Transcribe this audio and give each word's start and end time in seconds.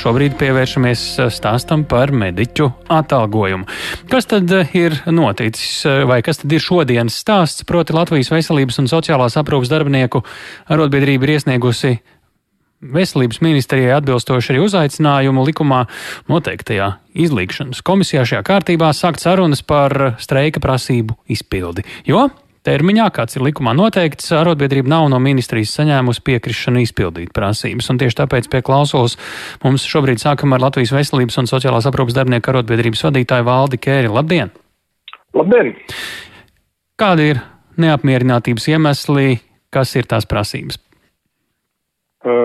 šobrīd 0.00 0.36
pievēršamies 0.40 1.02
stāstam 1.34 1.84
par 1.88 2.12
mediķu 2.16 2.70
atalgojumu. 2.90 3.66
Kas 4.10 4.28
tad 4.30 4.52
ir 4.76 4.96
noticis, 5.12 5.82
vai 6.08 6.22
kas 6.24 6.40
tad 6.40 6.52
ir 6.56 6.64
šodienas 6.64 7.18
stāsts? 7.20 7.66
Proti 7.68 7.96
Latvijas 7.96 8.32
veselības 8.32 8.80
un 8.80 8.88
sociālās 8.90 9.36
aprūpas 9.40 9.72
darbinieku 9.72 10.24
arotbiedrība 10.72 11.28
ir 11.28 11.36
iesniegusi 11.36 11.98
Veselības 12.80 13.42
ministrijai 13.44 13.92
atbilstoši 13.98 14.54
arī 14.54 14.60
uzaicinājumu 14.64 15.42
likumā 15.44 15.82
noteiktajā 16.32 16.86
izlīgšanas 17.12 17.82
komisijā 17.84 18.22
šajā 18.24 18.40
kārtībā 18.48 18.88
sākt 18.96 19.20
sarunas 19.20 19.60
par 19.60 20.14
streika 20.16 20.62
prasību 20.64 21.18
izpildi. 21.28 21.84
Jo 22.08 22.30
termiņā, 22.66 23.06
kāds 23.14 23.38
ir 23.38 23.44
likumā 23.46 23.72
noteikts, 23.76 24.30
arotbiedrība 24.36 24.92
nav 24.92 25.08
no 25.12 25.20
ministrijas 25.22 25.72
saņēmusi 25.78 26.24
piekrišanu 26.26 26.82
izpildīt 26.84 27.32
prasības. 27.36 27.90
Un 27.92 28.00
tieši 28.00 28.18
tāpēc 28.22 28.50
pie 28.52 28.62
klausulas 28.66 29.16
mums 29.64 29.86
šobrīd 29.88 30.22
sākam 30.22 30.56
ar 30.56 30.64
Latvijas 30.64 30.94
veselības 30.96 31.40
un 31.42 31.50
sociālās 31.50 31.88
aprūpas 31.90 32.16
darbinieku 32.18 32.52
arotbiedrības 32.52 33.06
vadītāju 33.08 33.48
Valdi 33.48 33.80
Kēri. 33.80 34.12
Labdien! 34.12 34.52
Labdien! 35.36 35.74
Kādi 37.00 37.32
ir 37.32 37.42
neapmierinātības 37.80 38.68
iemesli, 38.74 39.40
kas 39.72 39.96
ir 39.96 40.08
tās 40.10 40.28
prasības? 40.28 40.80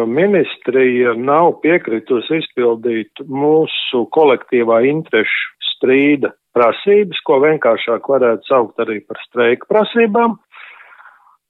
Ministrija 0.07 1.17
nav 1.19 1.57
piekritusi 1.59 2.39
izpildīt 2.39 3.25
mūsu 3.27 4.05
kolektīvā 4.15 4.79
interešu 4.87 5.73
strīda 5.73 6.31
prasības, 6.55 7.19
ko 7.27 7.39
vienkāršāk 7.43 8.07
varētu 8.09 8.49
saukt 8.49 8.81
arī 8.83 9.01
par 9.05 9.19
streika 9.27 9.67
prasībām, 9.71 10.37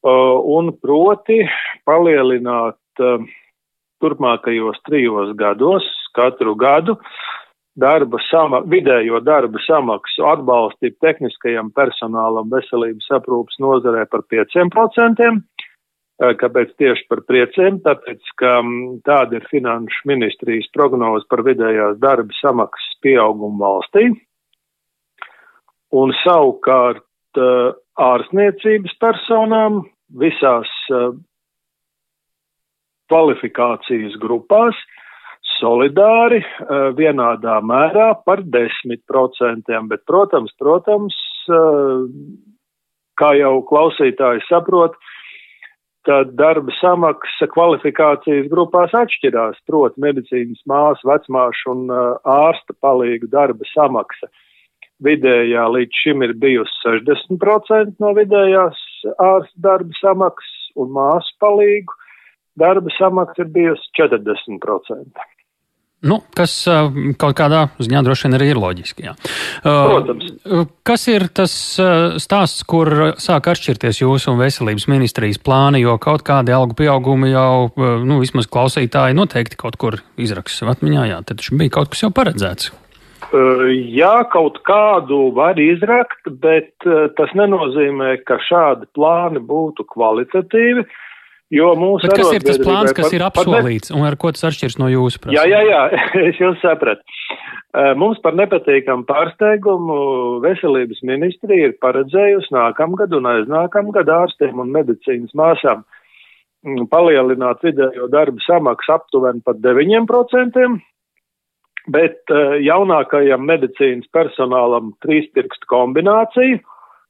un 0.05 0.73
proti 0.81 1.41
palielināt 1.85 3.05
turpmākajos 4.03 4.81
trijos 4.85 5.33
gados 5.37 5.85
katru 6.15 6.55
gadu 6.55 6.97
darba 7.75 8.19
sama, 8.29 8.61
vidējo 8.71 9.19
darba 9.25 9.59
samaksu 9.65 10.23
atbalstīt 10.29 10.95
tehniskajam 11.03 11.73
personālam 11.75 12.47
veselības 12.53 13.09
aprūpas 13.17 13.59
nozarē 13.59 14.05
par 14.11 14.23
5%. 14.31 15.31
Kāpēc 16.39 16.69
tieši 16.79 17.03
par 17.11 17.25
priecēm? 17.27 17.81
Tāpēc, 17.83 18.29
ka 18.39 18.61
tāda 19.03 19.35
ir 19.35 19.49
finanšu 19.49 20.07
ministrijas 20.07 20.69
prognoze 20.71 21.27
par 21.27 21.43
vidējās 21.43 21.99
darba 21.99 22.37
samaksas 22.39 22.95
pieaugumu 23.03 23.59
valstī 23.59 24.13
un 25.95 26.11
savukārt 26.23 27.39
uh, 27.39 27.71
ārstniecības 28.01 28.95
personām 29.01 29.83
visās 30.19 30.69
uh, 30.91 31.13
kvalifikācijas 33.11 34.17
grupās 34.21 34.77
solidāri 35.55 36.41
uh, 36.43 36.91
vienādā 36.97 37.59
mērā 37.63 38.11
par 38.27 38.43
10%, 38.43 39.75
bet, 39.91 40.05
protams, 40.09 40.55
protams, 40.59 41.15
kā 43.21 43.27
jau 43.37 43.59
klausītāji 43.69 44.41
saprot, 44.47 44.95
tad 46.09 46.31
darba 46.39 46.73
samaksa 46.79 47.45
kvalifikācijas 47.53 48.49
grupās 48.49 48.95
atšķirās, 48.97 49.59
proti 49.69 50.01
medicīnas 50.01 50.63
māsu, 50.69 51.05
vecmāšu 51.05 51.69
un 51.75 51.93
ārsta 51.93 52.73
palīgu 52.81 53.29
darba 53.29 53.69
samaksa. 53.75 54.25
Uh, 54.25 54.44
vidējā 55.03 55.67
līdz 55.75 56.01
šim 56.03 56.23
ir 56.23 56.35
bijusi 56.39 56.81
60% 56.85 57.99
no 58.03 58.13
vidējās 58.15 58.81
ārsta 59.19 59.67
darba 59.67 59.99
samaksas 59.99 60.73
un 60.79 60.91
māsu 60.95 61.35
palīgu 61.43 62.01
darba 62.59 62.91
samaksa 62.97 63.43
ir 63.43 63.55
bijusi 63.55 63.95
40%. 63.99 65.25
Nu, 66.05 66.19
kas 66.37 66.53
kaut 67.17 67.37
kādā 67.39 67.63
ziņā 67.81 68.01
droši 68.05 68.27
vien 68.27 68.37
arī 68.37 68.49
ir 68.51 68.59
loģiski. 68.61 69.07
Jā. 69.07 69.13
Protams. 69.63 70.35
Kas 70.85 71.07
ir 71.09 71.25
tas 71.33 71.55
stāsts, 72.21 72.61
kur 72.69 72.91
sāk 73.21 73.49
atšķirties 73.49 74.03
jūsu 74.03 74.35
un 74.35 74.41
veselības 74.43 74.85
ministrijas 74.91 75.41
plāni, 75.41 75.81
jo 75.81 75.95
kaut 76.01 76.21
kādi 76.27 76.53
algu 76.53 76.77
pieaugumi 76.77 77.31
jau, 77.33 77.71
nu, 78.05 78.19
vismaz 78.21 78.45
klausītāji 78.51 79.17
noteikti 79.17 79.57
kaut 79.57 79.79
kur 79.81 79.97
izraksta 80.21 80.69
atmiņā, 80.75 81.09
jā, 81.09 81.21
tad 81.25 81.41
bija 81.57 81.79
kaut 81.79 81.95
kas 81.95 82.05
jau 82.05 82.13
paredzēts. 82.13 82.69
Jā, 83.33 84.13
kaut 84.31 84.59
kādu 84.67 85.31
var 85.35 85.57
izrakt, 85.61 86.27
bet 86.43 86.69
tas 87.17 87.33
nenozīmē, 87.37 88.19
ka 88.27 88.37
šādi 88.43 88.87
plāni 88.95 89.41
būtu 89.41 89.87
kvalitatīvi. 89.89 90.85
Jo 91.53 91.75
mūsu 91.77 92.09
bet 92.09 92.17
kas 92.17 92.31
ir 92.33 92.45
tas 92.45 92.57
plāns, 92.57 92.93
kas 92.97 93.13
ir 93.13 93.21
apsolīts 93.21 93.91
ne... 93.91 93.99
un 93.99 94.07
ar 94.07 94.15
ko 94.17 94.31
tas 94.33 94.47
atšķirs 94.49 94.79
no 94.81 94.89
jūsu 94.89 95.21
prasības? 95.21 95.37
Jā, 95.37 95.45
jā, 95.45 95.59
jā, 95.69 96.05
es 96.31 96.39
jūs 96.41 96.57
sapratu. 96.63 97.05
Mums 97.99 98.21
par 98.23 98.37
nepatīkamu 98.39 99.03
pārsteigumu 99.09 99.97
veselības 100.45 101.03
ministrija 101.05 101.69
ir 101.69 101.77
paredzējusi 101.83 102.53
nākamgad 102.55 103.13
un 103.17 103.29
aiznākamgad 103.33 104.09
ārstiem 104.15 104.61
un 104.63 104.71
medicīnas 104.73 105.35
māsām 105.37 105.83
palielināt 106.89 107.61
vidējo 107.65 108.07
darba 108.09 108.41
samaksu 108.45 108.95
aptuveni 108.95 109.43
par 109.45 109.59
9%, 109.61 110.69
bet 111.91 112.33
uh, 112.33 112.55
jaunākajam 112.63 113.45
medicīnas 113.45 114.09
personālam 114.15 114.93
trīspirkstu 115.05 115.69
kombināciju, 115.71 116.59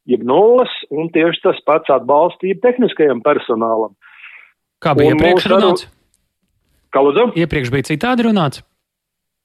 jeb 0.09 0.23
nulles, 0.27 0.71
un 0.93 1.09
tieši 1.13 1.43
tas 1.47 1.59
pats 1.65 1.91
atbalstīja 1.93 2.59
tehniskajam 2.63 3.23
personālam. 3.25 3.95
Kā 4.83 4.93
bija 4.97 5.13
un 5.13 5.19
iepriekš 5.19 5.49
runāts? 5.51 5.87
Kā 6.93 7.03
lūdzu? 7.03 7.31
Iepriekš 7.39 7.71
bija 7.73 7.89
citādi 7.89 8.27
runāts? 8.27 8.63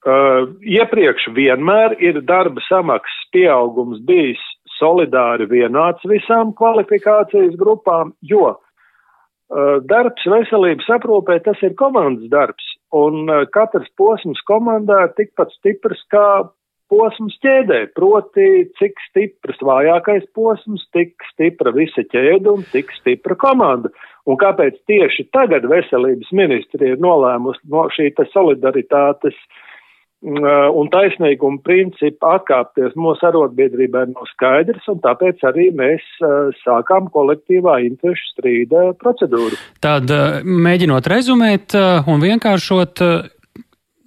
Uh, 0.01 0.49
iepriekš 0.65 1.27
vienmēr 1.35 1.93
ir 2.01 2.23
darba 2.25 2.61
samaksas 2.65 3.29
pieaugums 3.33 3.99
bijis 4.07 4.41
solidāri 4.79 5.45
vienāds 5.49 6.01
visām 6.09 6.55
kvalifikācijas 6.57 7.53
grupām, 7.59 8.15
jo 8.25 8.55
uh, 8.55 9.77
darbs 9.85 10.25
veselības 10.25 10.89
aprūpē 10.97 11.37
tas 11.45 11.61
ir 11.61 11.77
komandas 11.77 12.31
darbs 12.33 12.70
un 12.95 13.29
e, 13.29 13.43
katrs 13.55 13.89
posms 13.99 14.41
komandā 14.49 15.05
ir 15.07 15.15
tikpat 15.19 15.53
stiprs 15.57 16.01
kā 16.13 16.25
posms 16.91 17.37
ķēdē, 17.43 17.79
proti, 17.95 18.67
cik 18.79 18.99
stiprs 19.07 19.61
vājākais 19.63 20.25
posms, 20.35 20.83
tik 20.91 21.15
stipra 21.29 21.71
visa 21.75 22.03
ķēde 22.11 22.51
un 22.51 22.65
cik 22.73 22.91
stipra 22.99 23.37
komanda. 23.39 23.91
Un 24.27 24.37
kāpēc 24.37 24.75
tieši 24.91 25.29
tagad 25.33 25.63
veselības 25.71 26.33
ministri 26.35 26.91
ir 26.91 26.99
nolēmusi 27.01 27.71
no 27.71 27.87
šī 27.95 28.11
solidaritātes 28.33 29.39
Uh, 29.39 29.70
un 30.21 30.89
taisnīguma 30.93 31.61
principa 31.65 32.35
atkāpties 32.37 32.93
mūsu 32.99 33.25
arotbiedrībai 33.31 34.05
nav 34.11 34.29
skaidrs, 34.35 34.85
un 34.91 35.01
tāpēc 35.01 35.41
arī 35.49 35.69
mēs 35.73 36.05
uh, 36.21 36.51
sākām 36.61 37.09
kolektīvā 37.13 37.79
interešu 37.87 38.33
strīda 38.35 38.85
procedūru. 39.01 39.57
Tad, 39.81 40.13
uh, 40.13 40.41
mēģinot 40.45 41.09
rezumēt 41.09 41.77
un 42.05 42.21
vienkāršot, 42.21 43.01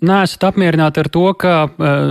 neesat 0.06 0.44
apmierināti 0.48 1.02
ar 1.02 1.08
to, 1.12 1.24
ka 1.38 1.54
eh, 1.66 2.04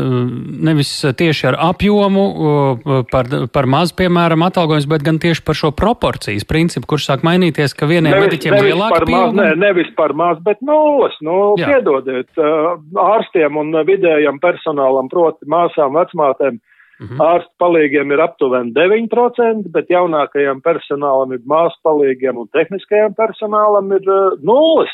nevis 0.68 0.92
tieši 1.20 1.48
ar 1.52 1.58
apjomu 1.70 2.26
eh, 2.26 3.06
par, 3.12 3.30
par 3.54 3.70
maz, 3.70 3.94
piemēram, 3.98 4.46
atalgojums, 4.48 4.90
bet 4.90 5.06
gan 5.06 5.20
tieši 5.24 5.46
par 5.46 5.58
šo 5.60 5.72
proporcijas 5.78 6.48
principu, 6.50 6.94
kurš 6.94 7.08
sāk 7.12 7.26
mainīties, 7.28 7.76
ka 7.78 7.90
vieniem 7.90 8.12
nevis, 8.12 8.28
mediķiem 8.28 8.58
ir 8.58 8.68
lielāka 8.72 9.02
pieauguma? 9.06 9.48
Nē, 9.48 9.56
nevis 9.62 9.94
par 9.98 10.16
maz, 10.18 10.42
bet 10.46 10.62
nulles. 10.66 11.16
Nu, 11.26 11.56
Jā. 11.60 11.72
piedodiet, 11.74 12.30
eh, 12.38 12.70
ārstiem 13.06 13.62
un 13.62 13.74
vidējam 13.88 14.42
personālam, 14.44 15.12
proti 15.14 15.50
māsām, 15.50 15.98
vecmātēm. 16.00 16.60
Mm 17.02 17.08
-hmm. 17.08 17.24
Ārstu 17.26 17.52
palīgiem 17.60 18.12
ir 18.14 18.22
aptuveni 18.22 18.72
9%, 18.74 19.72
bet 19.74 19.90
jaunākajam 19.90 20.62
personālam 20.62 21.34
ir 21.34 21.42
māsu 21.50 21.76
palīgiem 21.84 22.38
un 22.38 22.48
tehniskajam 22.54 23.16
personālam 23.18 23.90
ir 23.98 24.06
uh, 24.08 24.38
nulles. 24.40 24.94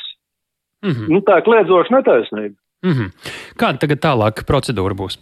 Mm 0.81 0.89
-hmm. 0.89 1.09
nu, 1.09 1.19
tā 1.19 1.37
ir 1.37 1.43
kliedzoša 1.43 1.95
netaisnība. 1.95 2.55
Mm 2.83 2.93
-hmm. 2.93 3.09
Kāda 3.59 3.77
tagad 3.79 3.99
tālāka 3.99 4.45
procedūra 4.47 4.95
būs? 4.95 5.19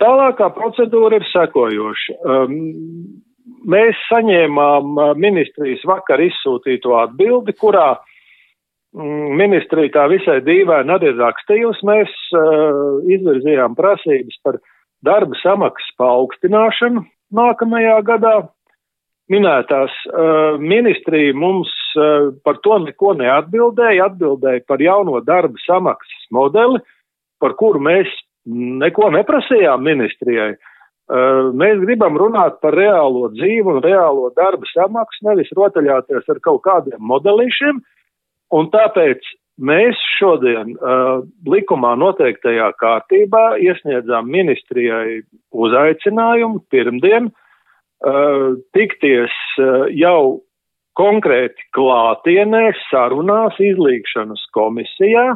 Tālākā 0.00 0.48
procedūra 0.56 1.18
ir 1.20 1.26
sekojoša. 1.32 2.14
Mēs 3.70 3.96
saņēmām 4.08 4.94
ministrijas 5.20 5.82
vakar 5.84 6.20
izsūtīto 6.20 6.94
atbildi, 6.96 7.52
kurā 7.60 7.98
mm, 8.94 9.36
ministrija 9.36 9.92
tā 9.96 10.06
visai 10.08 10.40
dīvaini 10.46 10.94
arī 10.94 11.12
rakstījusi. 11.18 11.86
Mēs 11.86 12.14
izvirzījām 13.16 13.76
prasības 13.76 14.40
par 14.44 14.60
darba 15.04 15.36
samaksas 15.42 15.92
paaugstināšanu 15.98 17.04
nākamajā 17.32 18.00
gadā. 18.06 18.36
Minētās 19.30 19.92
ministrija 20.58 21.34
mums 21.34 21.70
par 22.46 22.58
to 22.64 22.78
neko 22.84 23.14
neatbildēja, 23.18 24.10
atbildēja 24.10 24.64
par 24.68 24.82
jauno 24.82 25.20
darba 25.24 25.60
samaksas 25.66 26.26
modeli, 26.34 26.80
par 27.40 27.56
kuru 27.60 27.80
mēs 27.82 28.10
neko 28.46 29.10
neprasījām 29.16 29.82
ministrijai. 29.84 30.54
Uh, 31.10 31.50
mēs 31.58 31.80
gribam 31.82 32.14
runāt 32.20 32.60
par 32.62 32.76
reālo 32.78 33.32
dzīvi 33.34 33.66
un 33.66 33.80
reālo 33.82 34.28
darba 34.36 34.68
samaksu, 34.70 35.24
nevis 35.26 35.50
rotaļāties 35.58 36.28
ar 36.30 36.38
kaut 36.44 36.62
kādiem 36.62 37.00
modelīšiem, 37.02 37.80
un 38.54 38.68
tāpēc 38.70 39.26
mēs 39.58 39.98
šodien 40.20 40.76
uh, 40.76 41.24
likumā 41.50 41.96
noteiktajā 41.98 42.70
kārtībā 42.80 43.58
iesniedzām 43.58 44.30
ministrijai 44.30 45.20
uzaicinājumu 45.50 46.62
pirmdien 46.70 47.28
uh, 47.32 48.54
tikties 48.76 49.34
uh, 49.58 49.90
jau 49.90 50.40
konkrēti 51.00 51.64
klātienē 51.76 52.66
sarunās 52.90 53.56
izlīgšanas 53.60 54.42
komisijā, 54.56 55.30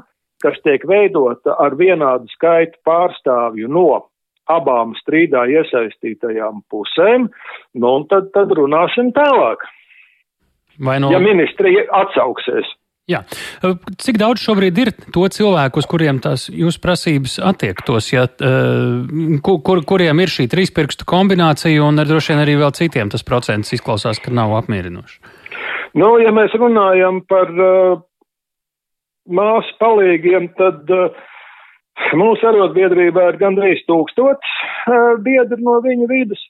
kas 0.44 0.60
tiek 0.66 0.84
veidota 0.88 1.56
ar 1.64 1.76
vienādu 1.80 2.28
skaitu 2.36 2.76
pārstāvju 2.84 3.70
no 3.72 3.88
abām 4.52 4.92
strīdā 4.98 5.46
iesaistītajām 5.48 6.64
pusēm, 6.68 7.30
nu 7.80 7.92
un 7.98 8.06
tad, 8.10 8.28
tad 8.36 8.52
runāsim 8.52 9.12
tālāk. 9.16 9.64
Vai 10.84 10.98
no... 11.00 11.12
Ja 11.14 11.20
ministrija 11.22 11.86
atsauksies. 12.02 12.68
Jā. 13.08 13.20
Cik 14.00 14.16
daudz 14.16 14.40
šobrīd 14.40 14.78
ir 14.80 14.90
to 15.12 15.26
cilvēku, 15.28 15.82
uz 15.82 15.88
kuriem 15.88 16.22
tās 16.24 16.46
jūsu 16.48 16.80
prasības 16.80 17.36
attiektos, 17.52 18.08
ja, 18.14 18.24
kur, 19.44 19.58
kur, 19.64 19.82
kuriem 19.84 20.22
ir 20.24 20.32
šī 20.32 20.46
trīspirkstu 20.52 21.04
kombinācija 21.08 21.84
un 21.84 22.00
ar 22.00 22.08
droši 22.08 22.32
vien 22.32 22.40
arī 22.46 22.56
vēl 22.62 22.72
citiem 22.76 23.12
tas 23.12 23.26
procents 23.26 23.76
izklausās, 23.76 24.22
ka 24.24 24.32
nav 24.32 24.56
apmierinošs? 24.56 25.20
Nu, 25.98 26.16
ja 26.18 26.32
mēs 26.34 26.54
runājam 26.58 27.20
par 27.30 27.52
uh, 27.54 28.00
māsu 29.30 29.76
palīgiem, 29.78 30.48
tad 30.58 30.90
uh, 30.90 31.20
mūsu 32.18 32.48
arotbiedrībā 32.50 33.28
ir 33.30 33.38
gandrīz 33.38 33.84
tūkstots 33.86 34.56
uh, 34.90 35.14
biedri 35.22 35.60
no 35.62 35.78
viņu 35.84 36.10
vidus. 36.10 36.42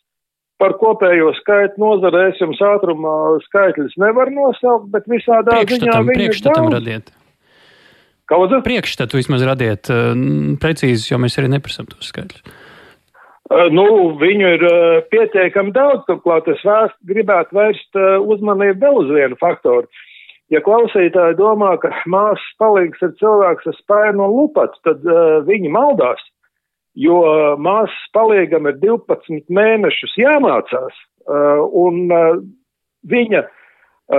Par 0.63 0.77
kopējo 0.81 1.33
skaitu 1.41 1.83
nozarē 1.83 2.29
es 2.31 2.41
jums 2.41 2.61
ātrumā 2.63 3.15
skaitļus 3.49 3.99
nevaru 4.01 4.33
nosaukt, 4.37 4.89
bet 4.95 5.09
visādā 5.11 5.59
ziņā 5.67 5.99
viņi 6.09 6.29
ir 6.31 6.41
daudz. 6.47 7.13
Kaudu? 8.25 8.63
Priekšstatu 8.65 9.19
vismaz 9.21 9.45
radiet 9.45 9.91
uh, 9.93 10.15
precīzi, 10.63 11.11
jo 11.11 11.21
mēs 11.21 11.37
arī 11.37 11.53
neprasam 11.53 11.91
tos 11.91 12.09
skaitļus. 12.15 12.64
Uh, 13.55 13.69
nu, 13.71 13.87
viņu 14.19 14.51
ir 14.57 14.65
uh, 14.67 14.99
pietiekami 15.13 15.71
daudz, 15.77 16.03
turklāt 16.09 16.49
es 16.51 16.63
vērst, 16.67 16.97
gribētu 17.07 17.55
vērst 17.55 18.01
uh, 18.01 18.17
uzmanību 18.35 18.81
vēl 18.83 19.01
uz 19.05 19.13
vienu 19.15 19.39
faktoru. 19.39 19.87
Ja 20.53 20.61
klausītāji 20.65 21.39
domā, 21.39 21.77
ka 21.81 21.93
māsas 22.11 22.45
palīgs 22.61 23.03
ir 23.05 23.15
cilvēks 23.21 23.71
ar 23.71 23.77
spēju 23.79 24.17
no 24.19 24.31
lupats, 24.33 24.81
tad 24.87 25.07
uh, 25.07 25.41
viņi 25.47 25.73
maldās 25.73 26.23
jo 26.95 27.19
māsas 27.59 28.11
palīgam 28.15 28.69
ir 28.71 28.79
12 28.83 29.51
mēnešus 29.51 30.15
jāmācās, 30.19 30.99
uh, 31.27 31.63
un 31.67 32.07
uh, 32.15 32.39
viņa 33.11 33.43
uh, 33.43 33.64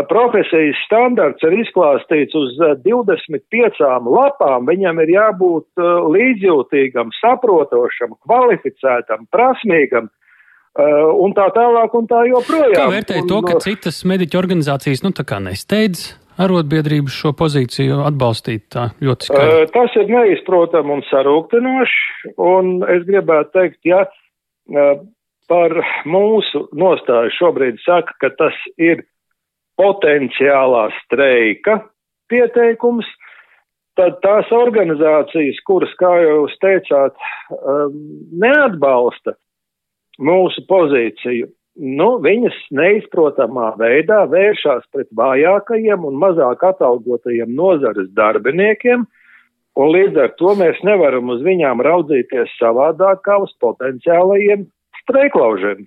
profesijas 0.10 0.80
standarts 0.88 1.46
ir 1.46 1.60
izklāstīts 1.62 2.36
uz 2.38 2.58
25 2.86 3.82
lapām, 4.10 4.66
viņam 4.70 5.02
ir 5.04 5.14
jābūt 5.14 5.86
līdzjūtīgam, 6.16 7.14
saprotošam, 7.22 8.18
kvalificētam, 8.26 9.28
prasmīgam. 9.34 10.10
Un 10.76 11.32
tā 11.38 11.46
tālāk, 11.56 11.94
un 11.96 12.08
tā 12.10 12.26
joprojām. 12.28 12.76
Kā 12.76 12.90
vērtēt 12.92 13.30
to, 13.30 13.40
ka 13.46 13.60
citas 13.64 14.02
mediķu 14.04 14.42
organizācijas, 14.42 15.06
nu, 15.06 15.14
tā 15.16 15.24
kā 15.28 15.40
nesteidz 15.40 16.10
arotbiedrības 16.42 17.16
šo 17.16 17.32
pozīciju 17.40 18.02
atbalstīt 18.10 18.66
tā 18.76 18.90
ļoti 19.00 19.30
skaidri? 19.30 19.70
Tas 19.72 19.96
ir 20.02 20.12
neizprotam 20.12 20.92
un 20.92 21.06
sarūktinoši, 21.08 22.34
un 22.44 22.74
es 22.92 23.06
gribētu 23.08 23.54
teikt, 23.56 23.80
ja 23.88 24.04
par 25.48 25.78
mūsu 26.10 26.66
nostāju 26.76 27.32
šobrīd 27.38 27.80
saka, 27.86 28.18
ka 28.20 28.34
tas 28.36 28.58
ir 28.82 29.06
potenciālā 29.80 30.88
streika 31.04 31.80
pieteikums, 32.31 33.07
tad 34.00 34.19
tās 34.24 34.50
organizācijas, 34.56 35.60
kuras, 35.68 35.92
kā 36.00 36.12
jūs 36.24 36.56
teicāt, 36.63 37.16
um, 37.56 38.00
neatbalsta 38.44 39.36
mūsu 40.19 40.63
pozīciju, 40.69 41.50
nu, 42.00 42.10
viņas 42.24 42.56
neizprotamā 42.75 43.74
veidā 43.80 44.24
vēršās 44.31 44.88
pret 44.95 45.10
vājākajiem 45.16 46.07
un 46.07 46.19
mazāk 46.19 46.63
atalgotajiem 46.72 47.51
nozares 47.56 48.12
darbiniekiem, 48.16 49.06
un 49.75 49.92
līdz 49.92 50.22
ar 50.24 50.36
to 50.39 50.56
mēs 50.60 50.80
nevaram 50.88 51.31
uz 51.36 51.44
viņām 51.44 51.83
raudzīties 51.83 52.56
savādāk 52.60 53.25
kā 53.27 53.42
uz 53.44 53.51
potenciālajiem 53.63 54.68
streiklaužiem. 55.04 55.86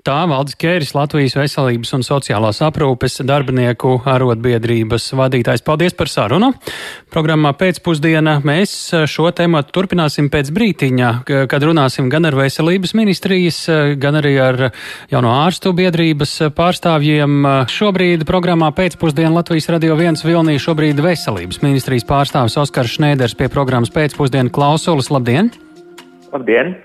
Tā 0.00 0.22
Valdis 0.24 0.56
Kēris, 0.56 0.94
Latvijas 0.96 1.34
veselības 1.36 1.90
un 1.92 2.04
sociālās 2.06 2.62
aprūpes 2.64 3.18
darbinieku 3.28 3.98
arotbiedrības 4.08 5.10
vadītājs. 5.18 5.60
Paldies 5.66 5.96
par 5.96 6.08
sarunu. 6.08 6.54
Programmā 7.12 7.52
pēcpusdiena 7.60 8.38
mēs 8.46 8.72
šo 9.12 9.28
tēmu 9.36 9.60
turpināsim 9.68 10.30
pēc 10.32 10.54
brītiņa, 10.56 11.12
kad 11.52 11.68
runāsim 11.68 12.08
gan 12.12 12.30
ar 12.30 12.38
veselības 12.40 12.96
ministrijas, 12.96 13.60
gan 14.00 14.22
arī 14.22 14.34
ar 14.40 14.70
jauno 15.12 15.36
ārstu 15.42 15.74
biedrības 15.76 16.36
pārstāvjiem. 16.56 17.44
Šobrīd 17.68 18.24
programmā 18.28 18.72
pēcpusdiena 18.76 19.36
Latvijas 19.36 19.68
radio 19.74 20.00
viens 20.00 20.24
Vilnī 20.24 20.56
šobrīd 20.56 21.04
veselības 21.04 21.60
ministrijas 21.60 22.08
pārstāvis 22.08 22.56
Oskars 22.62 22.96
Šnēders 22.96 23.36
pie 23.36 23.52
programmas 23.52 23.92
pēcpusdiena 23.92 24.48
klausulas. 24.48 25.12
Labdien! 25.12 25.52
Labdien! 26.32 26.78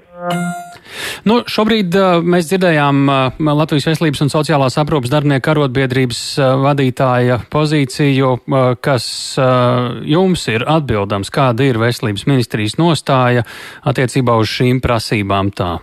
Nu, 1.25 1.39
šobrīd 1.50 1.95
uh, 1.97 2.19
mēs 2.23 2.47
dzirdējām 2.50 3.00
uh, 3.09 3.39
Latvijas 3.57 3.88
veselības 3.89 4.21
un 4.25 4.31
sociālās 4.31 4.77
aprūpas 4.79 5.12
darbinieku 5.12 5.51
arotbiedrības 5.51 6.21
uh, 6.38 6.51
vadītāja 6.62 7.39
pozīciju, 7.51 8.29
uh, 8.38 8.67
kas 8.79 9.07
uh, 9.41 9.97
jums 10.07 10.45
ir 10.53 10.63
atbildams, 10.69 11.33
kāda 11.33 11.67
ir 11.67 11.81
veselības 11.81 12.27
ministrijas 12.29 12.77
nostāja 12.79 13.44
attiecībā 13.83 14.38
uz 14.39 14.53
šīm 14.53 14.81
prasībām 14.85 15.51
tā. 15.57 15.75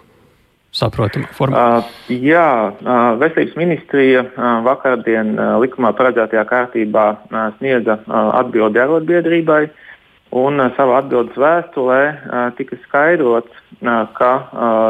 Saprotamā 0.73 1.28
formā. 1.37 1.61
Uh, 1.82 1.96
jā, 2.08 2.49
uh, 2.73 3.00
veselības 3.20 3.58
ministrija 3.61 4.23
uh, 4.25 4.62
vakardien 4.64 5.35
uh, 5.37 5.58
likumā 5.61 5.90
paredzētajā 5.99 6.46
kārtībā 6.49 7.08
uh, 7.12 7.43
sniedza 7.58 7.99
uh, 8.00 8.31
atbildi 8.40 8.81
arotbiedrībai. 8.81 9.64
Uh, 9.69 9.88
Un 10.32 10.56
uh, 10.56 10.70
savā 10.79 11.02
atbildes 11.02 11.37
vēstulē 11.37 12.00
uh, 12.08 12.49
tika 12.56 12.79
skaidrots, 12.87 13.52
uh, 13.82 14.06
ka 14.17 14.32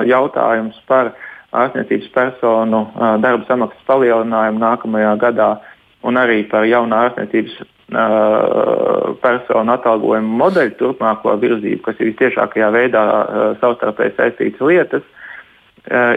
jautājums 0.06 0.78
par 0.86 1.12
ārstniecības 1.52 2.08
personu 2.14 2.86
darba 3.20 3.44
samaksas 3.44 3.82
palielinājumu 3.88 4.62
nākamajā 4.62 5.10
gadā 5.20 5.48
un 6.06 6.16
arī 6.16 6.38
par 6.48 6.64
jaunu 6.64 6.96
ārstniecības 6.96 7.58
personu 9.20 9.74
atalgojumu 9.74 10.38
modeļu 10.40 10.72
turpmāko 10.78 11.34
virzību, 11.42 11.82
kas 11.84 11.98
ir 12.00 12.08
visciešākajā 12.08 12.70
veidā 12.72 13.02
savstarpēji 13.60 14.14
saistītas 14.16 14.64
lietas, 14.64 15.04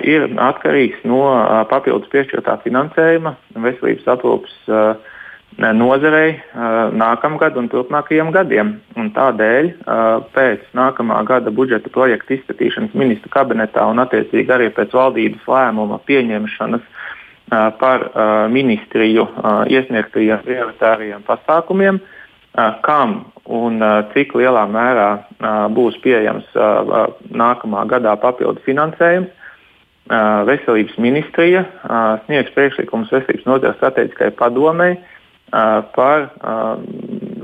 ir 0.07 0.29
atkarīgs 0.39 1.03
no 1.03 1.19
papildus 1.67 2.07
piešķirtā 2.13 2.61
finansējuma 2.63 3.35
veselības 3.67 4.07
aprūpas 4.15 4.55
nozarei 5.57 6.35
nākamgad 6.95 7.55
un 7.59 7.69
turpmākajiem 7.71 8.31
gadiem. 8.35 8.73
Un 8.99 9.11
tādēļ 9.15 9.69
pēc 10.35 10.65
nākamā 10.75 11.21
gada 11.27 11.51
budžeta 11.51 11.91
projekta 11.93 12.35
izskatīšanas 12.35 12.97
ministru 12.97 13.31
kabinetā 13.31 13.85
un 13.87 14.03
attiecīgi 14.03 14.51
arī 14.51 14.67
pēc 14.75 14.95
valdības 14.95 15.47
lēmuma 15.47 16.01
pieņemšanas 16.07 16.91
par 17.79 18.09
ministriju 18.51 19.27
iesniegtajiem 19.69 20.43
prioritāriem 20.43 21.23
pasākumiem, 21.27 22.01
kam 22.83 23.17
un 23.45 23.79
cik 24.13 24.33
lielā 24.35 24.65
mērā 24.71 25.09
būs 25.75 25.99
pieejams 26.03 26.47
nākamā 27.31 27.85
gadā 27.91 28.15
papildu 28.19 28.63
finansējums. 28.65 29.31
Veselības 30.45 30.97
ministrija 31.01 31.63
sniegs 32.25 32.51
priekšlikumus 32.53 33.09
veselības 33.09 33.45
nozares 33.47 33.77
strateģiskai 33.79 34.35
padomei, 34.37 34.99
par 35.51 36.29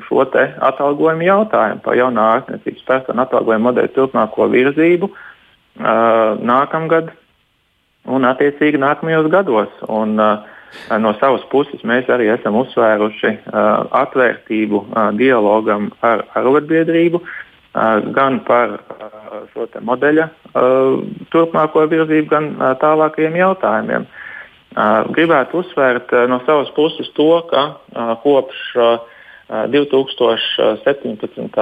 šo 0.08 0.24
atalgojumu 0.26 1.28
jautājumu, 1.28 1.82
par 1.86 1.96
jaunā 1.96 2.28
ārstniecības 2.38 2.88
personu 2.88 3.24
atalgojumu 3.24 3.70
modeļu 3.70 3.94
turpmāko 3.96 4.48
virzību 4.52 5.12
nākamgad 5.80 7.12
un 8.12 8.26
attiecīgi 8.28 8.82
nākamajos 8.82 9.30
gados. 9.32 9.70
Un, 9.88 10.18
no 10.18 11.14
savas 11.20 11.44
puses 11.52 11.84
mēs 11.88 12.10
arī 12.12 12.30
esam 12.34 12.58
uzsvēruši 12.60 13.34
atvērtību 14.02 14.84
dialogam 15.20 15.92
ar 16.02 16.26
arotbiedrību, 16.40 17.22
gan 18.16 18.40
par 18.48 18.80
šo 19.54 19.68
modeļa 19.88 20.28
turpmāko 21.32 21.86
virzību, 21.92 22.28
gan 22.32 22.52
tālākajiem 22.82 23.38
jautājumiem. 23.40 24.08
Gribētu 24.72 25.60
uzsvērt 25.60 26.14
no 26.32 26.38
savas 26.46 26.70
puses 26.76 27.10
to, 27.18 27.42
ka 27.50 27.64
kopš 28.24 28.60
2017. 29.52 31.58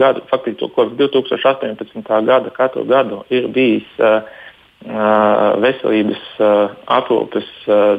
gada, 0.00 0.20
faktiski 0.30 0.68
kopš 0.72 0.94
2018. 0.96 2.24
gada 2.24 2.50
katru 2.56 2.84
gadu 2.88 3.20
ir 3.28 3.50
bijis 3.52 3.84
veselības 5.62 6.22
aprūpes 6.88 7.48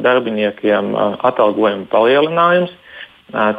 darbiniekiem 0.02 0.96
atalgojuma 1.22 1.86
palielinājums. 1.92 2.74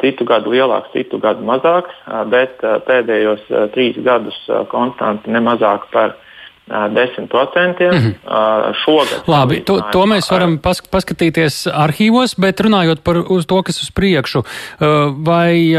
citu 0.00 0.24
gadu 0.24 0.50
lielāks, 0.50 0.92
citu 0.92 1.18
gadu 1.18 1.44
mazāks, 1.46 1.94
bet 2.30 2.58
pēdējos 2.60 3.40
trīs 3.74 3.96
gadus 4.04 4.36
konstanti 4.68 5.30
ne 5.30 5.40
mazāk 5.40 5.86
par 5.92 6.16
10% 6.68 7.92
mm 7.92 7.98
-hmm. 7.98 8.14
šogad. 8.84 9.22
Labi, 9.26 9.60
to, 9.64 9.80
to 9.92 10.06
mēs 10.06 10.30
varam 10.32 10.58
pas, 10.58 10.80
paskatīties 10.80 11.66
arhīvos, 11.68 12.34
bet 12.40 12.60
runājot 12.60 13.00
par 13.04 13.14
to, 13.46 13.62
kas 13.62 13.82
uz 13.82 13.90
priekšu, 13.90 14.42
vai 15.16 15.74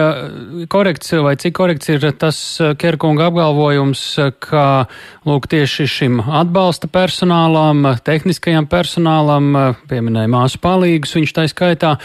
korekts, 0.70 1.12
vai 1.12 1.36
cik 1.36 1.54
korekts 1.54 1.90
ir 1.90 2.12
tas 2.12 2.62
Kerkunga 2.78 3.26
apgalvojums, 3.26 4.20
ka, 4.40 4.86
lūk, 5.26 5.48
tieši 5.48 5.88
šim 5.88 6.22
atbalsta 6.22 6.88
personālam, 6.88 7.98
tehniskajam 8.04 8.68
personālam, 8.68 9.76
pieminēja 9.90 10.28
māsu 10.28 10.62
palīgus, 10.62 11.16
viņš 11.16 11.34
tā 11.34 11.48
skaitā, 11.48 11.96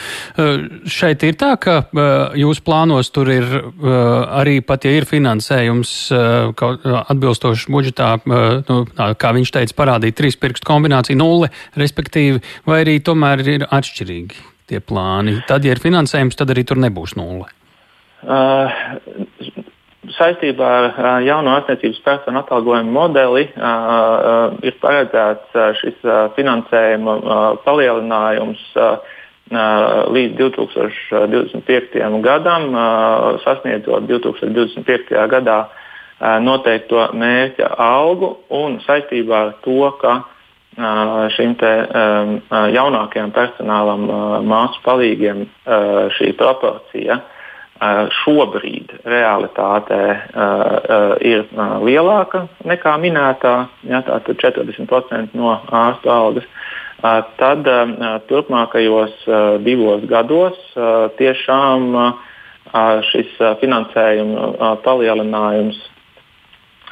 šeit 0.86 1.22
ir 1.22 1.34
tā, 1.34 1.56
ka 1.60 1.84
jūs 2.34 2.64
plānos 2.64 3.12
tur 3.12 3.28
ir 3.28 3.44
arī 4.30 4.60
pat, 4.64 4.84
ja 4.84 4.90
ir 4.90 5.04
finansējums 5.04 6.12
atbilstoši 7.04 7.72
budžetā, 7.72 8.16
nu, 8.70 8.84
kā 9.20 9.34
viņš 9.36 9.54
teica, 9.56 9.76
parādīt 9.82 10.18
trīs 10.20 10.38
pirkstu 10.40 10.68
kombināciju 10.70 11.18
nulle, 11.20 11.50
respektīvi, 11.80 12.42
vai 12.68 12.82
arī 12.84 13.00
tomēr 13.04 13.44
ir 13.46 13.66
atšķirīgi 13.68 14.46
tie 14.70 14.80
plāni. 14.84 15.40
Tad, 15.50 15.66
ja 15.66 15.74
ir 15.74 15.82
finansējums, 15.82 16.38
tad 16.38 16.54
arī 16.54 16.64
tur 16.68 16.80
nebūs 16.80 17.16
nulle. 17.18 17.50
Uh, 18.20 18.70
saistībā 20.16 20.70
ar 20.90 21.22
jauno 21.24 21.54
ārstniecības 21.56 22.02
personu 22.04 22.42
atalgojumu 22.42 22.92
modeli 22.92 23.46
uh, 23.48 24.58
ir 24.66 24.76
paredzēts 24.82 25.56
šis 25.80 26.04
finansējuma 26.36 27.16
palielinājums 27.64 28.62
uh, 28.76 29.16
līdz 29.50 30.36
2025. 30.38 32.22
gadam, 32.22 32.68
sasniedzot 33.42 34.06
2025. 34.06 35.10
gadā 35.32 35.64
noteikto 36.20 37.08
mērķa 37.16 37.72
algu 37.80 38.34
un 38.52 38.78
saistībā 38.84 39.40
ar 39.46 39.52
to, 39.64 39.80
ka 40.00 40.20
šim 41.34 41.56
te, 41.60 41.72
jaunākajam 42.76 43.32
personālam, 43.34 44.06
māsu 44.48 44.80
palīgiem 44.84 45.44
šī 46.16 46.32
proporcija 46.38 47.20
šobrīd 48.20 48.92
realitātē 49.08 50.02
ir 51.24 51.46
lielāka 51.86 52.44
nekā 52.68 52.96
minētā, 53.00 53.54
ja, 53.88 54.02
tātad 54.04 54.36
40% 54.42 55.34
no 55.34 55.56
ārstu 55.66 56.12
algas. 56.12 56.48
Tad 57.00 57.64
turpmākajos 58.28 59.24
divos 59.64 60.04
gados 60.08 60.58
tiešām 61.16 61.96
šis 63.08 63.38
finansējuma 63.62 64.74
palielinājums 64.84 65.80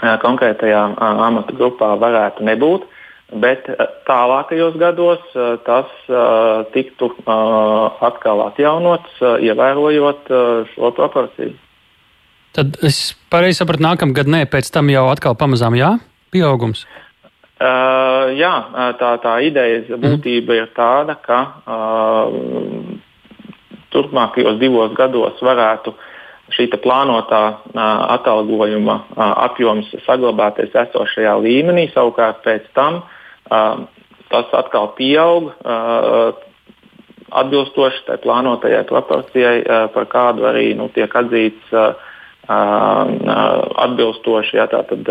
konkrētajā 0.00 0.83
amata 0.99 1.55
grupā 1.57 1.95
varētu 1.99 2.47
nebūt. 2.47 2.87
Bet 3.28 3.67
tālākajos 4.09 4.78
gados 4.81 5.21
tas 5.67 5.90
tiktu 6.73 7.11
atkal 7.28 8.40
atjaunots, 8.47 9.19
ievērojot 9.21 10.31
šo 10.73 10.93
proporciju. 10.97 11.52
Tad 12.57 12.78
es 12.88 13.12
pareizi 13.28 13.61
sapratu, 13.61 13.85
nākamgad 13.85 14.31
nē, 14.33 14.47
pēc 14.49 14.73
tam 14.73 14.88
jau 14.88 15.05
atkal 15.12 15.37
pamazām 15.37 15.76
jā, 15.76 15.93
pieaugums. 16.33 16.87
Uh, 17.59 18.33
jā, 18.38 18.55
tā, 18.97 19.12
tā 19.21 19.35
idejas 19.45 19.90
mhm. 19.90 20.00
būtība 20.05 20.55
mm. 20.55 20.59
ir 20.62 20.69
tāda, 20.78 21.19
ka 21.21 21.38
uh, 21.69 22.28
turpmākajos 23.93 24.61
divos 24.62 24.95
gados 24.97 25.43
varētu 25.45 25.93
uh, 25.93 26.08
šī 26.57 26.69
plānotā 26.83 27.43
atalgojuma 28.17 29.00
apjoms 29.17 29.90
saglabāties 30.07 30.75
esošajā 30.75 31.35
līmenī. 31.45 31.88
Savukārt 31.95 32.43
pēc 32.47 32.69
tam 32.76 33.02
tas 34.28 34.52
atkal 34.52 34.93
pieaug 34.99 35.52
atbilstoši 37.28 38.05
tai 38.07 38.17
plānotajai 38.25 38.85
proporcijai, 38.88 39.59
par 39.93 40.07
kādu 40.09 40.47
arī 40.49 40.73
nu, 40.76 40.88
tiek 40.95 41.12
atzīts 41.12 41.75
atbilstoši 43.85 44.57
ja, 44.57 44.64
tātad, 44.73 45.05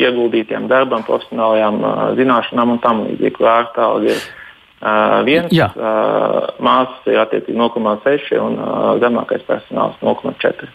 ieguldītiem 0.00 0.68
darbam, 0.70 1.04
profesionālajām 1.04 1.82
zināšanām 2.16 2.76
un 2.76 2.80
tam 2.80 3.04
līdzīgi, 3.04 3.34
kur 3.36 3.50
ārstāvji 3.52 4.14
ir 4.14 4.22
Uh, 4.84 5.22
viens 5.24 5.52
Jā. 5.54 5.70
uh, 5.72 6.50
māsas 6.60 7.06
ir 7.08 7.16
attiecīgi 7.22 7.56
0,6 7.56 8.34
un 8.36 8.58
uh, 8.60 8.88
zemākais 9.00 9.46
personāls 9.48 9.96
0,4. 10.04 10.68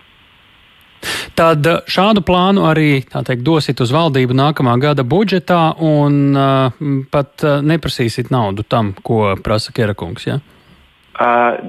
Tad 1.37 1.67
šādu 1.87 2.23
plānu 2.25 2.65
arī 2.67 3.03
teikt, 3.05 3.43
dosit 3.45 3.79
uz 3.85 3.93
valdību 3.93 4.33
nākamā 4.33 4.73
gada 4.81 5.05
budžetā 5.05 5.61
un 5.85 6.33
uh, 6.33 6.81
pat 7.13 7.45
uh, 7.45 7.59
neprasīsit 7.61 8.33
naudu 8.33 8.65
tam, 8.65 8.95
ko 9.05 9.35
prasa 9.45 9.75
Kerakungs. 9.77 10.25
Ja? 10.25 10.39
Uh, 11.13 11.61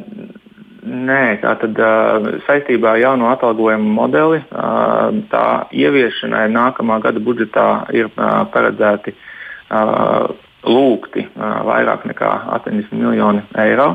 nē, 0.80 1.22
tā 1.44 1.54
tad 1.60 1.76
uh, 1.76 2.34
saistībā 2.48 2.96
ar 2.96 3.02
jauno 3.04 3.28
atalgojumu 3.36 3.96
modeli 4.00 4.40
uh, 4.40 5.12
tā 5.28 5.46
ieviešanai 5.76 6.46
nākamā 6.56 7.02
gada 7.04 7.20
budžetā 7.20 7.68
ir 7.92 8.08
uh, 8.14 8.46
paredzēti 8.50 9.12
uh, 9.12 10.32
lūgti 10.66 11.26
vairāk 11.36 12.06
nekā 12.10 12.30
80 12.60 12.92
miljoni 12.96 13.42
eiro. 13.58 13.94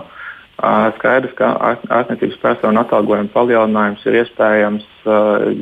Skaidrs, 0.96 1.36
ka 1.36 1.52
ārstniecības 1.92 2.40
personu 2.40 2.80
atalgojuma 2.80 3.34
palielinājums 3.34 4.06
ir 4.08 4.22
iespējams, 4.22 4.86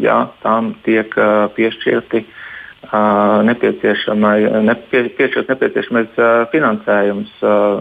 ja 0.03 0.19
tam 0.43 0.75
tiek 0.85 1.15
piešķirti 1.57 2.21
nepieciešamai, 3.49 4.37
nepie, 4.69 5.07
piešķirt 5.17 5.49
nepieciešamais 5.49 6.19
finansējums. 6.53 7.31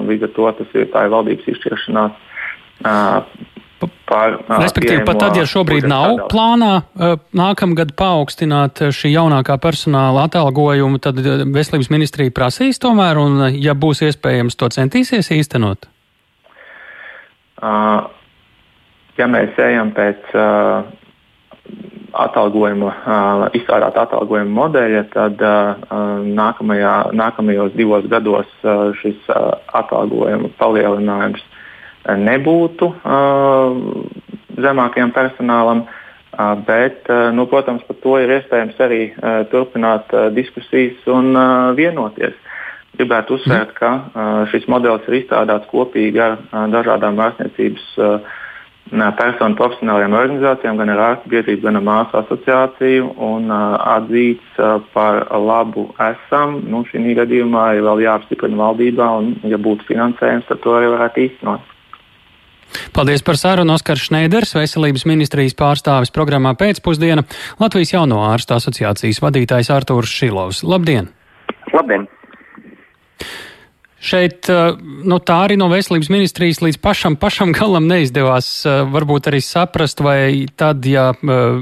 Līdz 0.08 0.28
ar 0.28 0.32
to 0.38 0.52
tas 0.62 0.78
ir 0.78 0.88
tā 0.94 1.04
ir 1.04 1.12
valdības 1.12 1.50
izšķiršanās 1.52 2.14
Par, 4.06 4.36
Respektīvi, 4.60 5.02
pat 5.08 5.18
tad, 5.18 5.36
ja 5.40 5.46
šobrīd 5.48 5.86
nav 5.88 6.08
sadali. 6.10 6.28
plānā 6.32 6.72
nākamgad 7.38 7.94
paaugstināt 7.98 8.82
šī 8.94 9.14
jaunākā 9.14 9.56
personāla 9.62 10.26
atalgojumu, 10.28 11.00
tad 11.02 11.18
veselības 11.22 11.90
ministrija 11.92 12.34
prasīs 12.34 12.80
tomēr, 12.82 13.20
un 13.22 13.46
ja 13.56 13.74
būs 13.74 14.04
iespējams, 14.08 14.58
to 14.60 14.68
centīsies 14.74 15.32
īstenot? 15.34 15.88
Ja 17.62 19.28
mēs 19.30 19.58
ejam 19.60 19.92
pēc 19.96 20.32
atalgojuma, 22.12 22.92
izstrādāta 23.56 24.04
atalgojuma 24.06 24.52
modeļa, 24.58 25.02
tad 25.12 25.40
nākamajā, 26.36 26.96
nākamajos 27.16 27.72
divos 27.78 28.06
gados 28.12 28.50
šis 29.00 29.30
atalgojuma 29.72 30.52
palielinājums 30.60 31.44
nebūtu 32.08 32.92
zemākajam 34.62 35.12
personālam. 35.16 35.86
Bet, 36.66 37.10
nu, 37.36 37.44
protams, 37.44 37.82
par 37.84 37.96
to 38.00 38.14
ir 38.22 38.30
iespējams 38.38 38.78
arī 38.80 39.02
turpināt 39.52 40.08
diskusijas 40.32 41.02
un 41.12 41.36
vienoties. 41.76 42.38
Gribētu 42.96 43.36
uzsvērt, 43.36 43.74
ka 43.76 43.90
šis 44.48 44.64
modelis 44.68 45.04
ir 45.08 45.18
izstrādāts 45.20 45.68
kopīgi 45.68 46.20
ar 46.24 46.38
dažādām 46.72 47.20
ārstniecības 47.20 47.84
personu 49.16 49.56
profesionālajām 49.56 50.16
organizācijām, 50.18 50.80
gan 50.80 50.92
ar 50.92 51.02
ārstu 51.06 51.32
biedrību, 51.32 51.62
gan 51.64 51.78
ar 51.80 51.84
māsu 51.86 52.18
asociāciju 52.20 53.12
un 53.28 53.52
atzīts 53.52 54.60
par 54.92 55.28
labu 55.36 55.86
esam. 56.00 56.62
Nu, 56.68 56.82
šī 56.88 57.12
gadījumā 57.20 57.74
ir 57.76 57.84
vēl 57.86 58.06
jāapstiprina 58.06 58.60
valdībā, 58.60 59.10
un, 59.20 59.34
ja 59.48 59.60
būtu 59.60 59.88
finansējums, 59.88 60.48
tad 60.48 60.64
to 60.64 60.76
arī 60.76 60.90
varētu 60.96 61.24
īstenot. 61.28 61.71
Paldies 62.96 63.24
par 63.26 63.38
sarunu 63.40 63.74
Oskars 63.76 64.06
Šneiders, 64.08 64.54
veselības 64.58 65.06
ministrijas 65.08 65.56
pārstāvis 65.58 66.14
programmā 66.14 66.54
pēcpusdiena, 66.58 67.26
Latvijas 67.62 67.94
jauno 67.96 68.22
ārstu 68.28 68.58
asociācijas 68.58 69.22
vadītājs 69.24 69.72
Artūrs 69.74 70.12
Šilovs. 70.20 70.64
Labdien! 70.68 71.12
Labdien! 71.72 72.11
Šeit 74.02 74.48
eh, 74.50 74.72
nu, 75.06 75.18
tā 75.22 75.36
arī 75.44 75.54
no 75.60 75.68
veselības 75.70 76.08
ministrijas 76.10 76.58
līdz 76.64 76.78
pašam, 76.82 77.16
pašam 77.22 77.52
galam 77.58 77.86
neizdevās 77.90 78.48
eh, 78.66 78.80
varbūt 78.90 79.30
arī 79.30 79.38
saprast, 79.46 80.02
vai 80.02 80.48
tad, 80.58 80.82
ja 80.90 81.12
eh, 81.14 81.60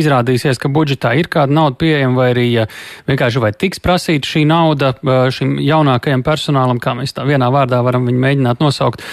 izrādīsies, 0.00 0.60
ka 0.60 0.68
budžetā 0.72 1.14
ir 1.16 1.30
kāda 1.32 1.56
nauda 1.56 1.78
pieejama, 1.80 2.20
vai 2.20 2.28
arī 2.34 2.46
ja 2.50 2.66
vienkārši 3.08 3.42
vai 3.42 3.52
tiks 3.56 3.80
prasīta 3.80 4.28
šī 4.28 4.44
nauda 4.48 4.92
šim 5.32 5.56
jaunākajam 5.64 6.22
personālam, 6.26 6.80
kā 6.82 6.92
mēs 6.98 7.16
tā 7.16 7.24
vienā 7.28 7.48
vārdā 7.54 7.80
varam 7.84 8.04
viņu 8.08 8.20
mēģināt 8.20 8.60
nosaukt, 8.62 9.04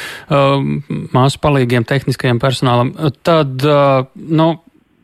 māsu 1.15 1.41
palīgiem, 1.43 1.85
tehniskajam 1.87 2.39
personālam, 2.43 2.91
tad, 3.23 3.63
nu, 4.15 4.47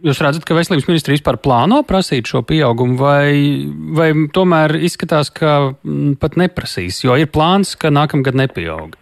Jūs 0.01 0.22
redzat, 0.24 0.46
ka 0.48 0.55
veselības 0.58 0.88
ministrija 0.89 1.20
vispār 1.20 1.38
plāno 1.41 1.84
prasīt 1.86 2.29
šo 2.31 2.41
pieaugumu, 2.48 2.98
vai, 2.98 3.67
vai 3.98 4.10
tomēr 4.34 4.74
izskatās, 4.81 5.29
ka 5.34 5.75
pat 6.22 6.38
neprasīs, 6.41 7.03
jo 7.05 7.17
ir 7.20 7.29
plāns, 7.29 7.75
ka 7.77 7.93
nākamgad 7.93 8.38
nepieaug? 8.39 8.98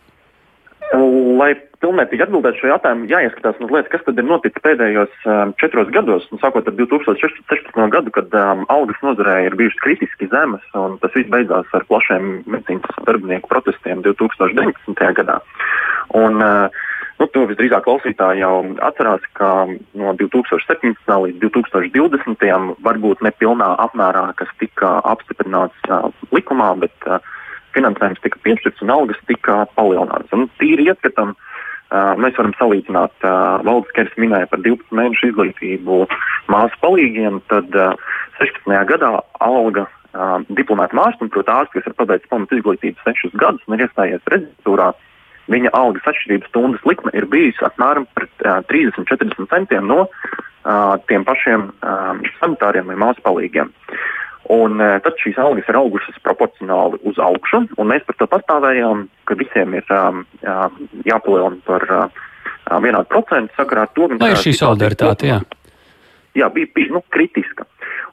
Lai 1.40 1.54
pilnvērtīgi 1.80 2.26
atbildēt 2.26 2.58
šo 2.60 2.68
jautājumu, 2.74 3.08
jāieskatās 3.08 3.62
mazliet, 3.64 3.88
kas 3.94 4.04
tad 4.04 4.20
ir 4.20 4.28
noticis 4.28 4.64
pēdējos 4.66 5.14
um, 5.24 5.54
četros 5.62 5.92
gados, 5.96 6.26
nu, 6.34 6.42
sākot 6.42 6.68
ar 6.68 6.76
2016. 6.76 7.80
gadu, 7.94 8.12
kad 8.16 8.36
um, 8.36 8.66
algas 8.74 9.00
nozarē 9.06 9.38
ir 9.46 9.56
bijušas 9.60 9.80
kritiski 9.86 10.28
zemes, 10.34 10.66
un 10.76 10.98
tas 11.00 11.16
viss 11.16 11.32
beidzās 11.32 11.72
ar 11.78 11.88
plašiem 11.88 12.42
medicīnas 12.44 13.00
darbinieku 13.08 13.48
protestiem 13.52 14.04
2019. 14.04 15.08
gadā. 15.22 15.40
Un, 16.20 16.44
uh, 16.44 16.88
Nu, 17.20 17.28
to 17.36 17.42
visdrīzāk 17.50 17.84
klausītāji 17.84 18.40
jau 18.40 18.54
atcerās, 18.88 19.24
ka 19.36 19.50
no 20.00 20.14
2017. 20.22 21.10
līdz 21.26 21.42
2020. 21.44 22.46
varbūt 22.86 23.26
ne 23.26 23.32
pilnā 23.36 23.74
apmērā, 23.84 24.30
kas 24.40 24.54
tika 24.62 24.94
apstiprināts 25.04 25.90
uh, 25.92 26.08
likumā, 26.32 26.70
bet 26.80 27.10
uh, 27.12 27.20
finansējums 27.76 28.24
tika 28.24 28.40
piešķirts 28.48 28.86
un 28.86 28.94
algas 28.96 29.20
tika 29.28 29.66
palielinātas. 29.76 30.32
Un 30.38 30.48
tīri 30.62 30.88
ieskatam, 30.88 31.36
uh, 31.36 32.16
mēs 32.24 32.40
varam 32.40 32.56
salīdzināt, 32.56 33.12
uh, 33.28 33.60
valdes 33.68 33.92
kers 34.00 34.16
minēja 34.16 34.48
par 34.54 34.64
12 34.64 34.96
mēnešu 35.02 35.34
izglītību 35.34 36.00
māsu 36.56 36.82
palīgiem, 36.86 37.44
tad 37.52 37.76
uh, 37.76 38.00
16. 38.40 38.72
gadā 38.94 39.12
alga 39.44 39.90
uh, 39.90 40.40
diplomēta 40.48 40.96
mākslinieca, 40.96 41.36
protams, 41.36 41.66
ārsts, 41.66 41.76
kas 41.76 41.92
ir 41.92 42.00
pabeidzis 42.00 42.32
pamatu 42.32 42.62
izglītību 42.64 43.04
sešus 43.04 43.36
gadus 43.44 43.68
un 43.68 43.76
ir 43.76 43.90
iestājies 43.90 44.36
rezidentūrā, 44.38 44.94
uh, 44.96 45.06
viņa 45.50 45.74
algas 45.78 46.08
atšķirības 46.12 46.52
stundas 46.52 46.86
likme 46.88 47.14
ir 47.18 47.28
bijusi 47.32 47.66
apmēram 47.68 48.06
uh, 48.06 48.62
30-40 48.70 49.50
centiem 49.50 49.90
no 49.90 50.06
tiem 51.08 51.24
pašiem 51.26 51.70
sanitāriem 52.40 52.90
vai 52.92 52.98
māsu 53.00 53.24
palīgiem. 53.26 53.72
Un, 54.50 54.82
tad 55.04 55.20
šīs 55.22 55.38
algas 55.42 55.68
ir 55.70 55.78
augušas 55.78 56.18
proporcionāli 56.26 57.00
uz 57.06 57.20
augšu, 57.22 57.62
un 57.78 57.90
mēs 57.92 58.06
par 58.08 58.18
to 58.18 58.28
pastāvējām, 58.32 59.06
ka 59.30 59.38
visiem 59.38 59.76
ir 59.78 59.86
jāpalielina 61.06 61.62
par 61.68 61.86
vienādu 62.82 63.10
procentu 63.14 63.54
sakarā 63.58 63.86
ar 63.86 63.94
to. 63.94 64.10
Lai 64.18 64.32
ir 64.34 64.42
šī 64.42 64.56
solidaritāte, 64.58 65.30
jā. 65.30 65.40
Jā, 66.38 66.50
bija, 66.54 66.70
bija 66.76 66.96
nu, 66.98 67.04
kritiska. 67.14 67.66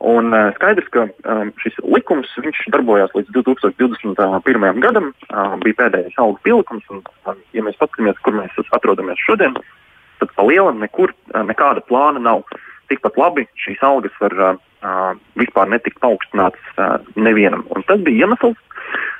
Un 0.04 0.34
uh, 0.34 0.50
skaidrs, 0.58 0.88
ka 0.92 1.06
um, 1.06 1.50
šis 1.62 1.78
likums 1.84 2.28
darbojās 2.74 3.14
līdz 3.16 3.32
2021. 3.32 4.80
gadam, 4.84 5.12
uh, 5.30 5.56
bija 5.62 5.78
pēdējais 5.80 6.18
algu 6.20 6.40
pielikums. 6.44 6.84
Un, 6.92 7.02
um, 7.24 7.40
ja 7.56 7.64
mēs 7.64 7.78
paskatāmies, 7.80 8.20
kur 8.24 8.36
mēs 8.36 8.56
atrodamies 8.76 9.22
šodien, 9.24 9.56
tad 10.20 10.32
pa 10.36 10.44
lielam 10.44 10.82
nekur 10.84 11.14
nekāda 11.32 11.84
plāna 11.88 12.22
nav. 12.22 12.44
Tikpat 12.90 13.16
labi 13.18 13.46
šīs 13.58 13.80
algas 13.82 14.14
var 14.20 14.36
uh, 14.36 14.60
vispār 15.40 15.70
netikt 15.72 16.00
paaugstinātas 16.02 16.78
uh, 16.78 16.96
nevienam. 17.16 17.64
Un 17.74 17.84
tas 17.88 18.00
bija 18.04 18.26
iemesls. 18.26 18.58